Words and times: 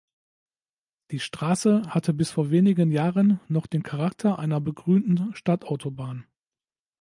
Die 1.11 1.19
Straße 1.19 1.93
hatte 1.93 2.11
bis 2.15 2.31
vor 2.31 2.49
wenigen 2.49 2.91
Jahren 2.91 3.39
noch 3.47 3.67
den 3.67 3.83
Charakter 3.83 4.39
einer 4.39 4.59
begrünten 4.59 5.29
Stadtautobahn. 5.35 6.25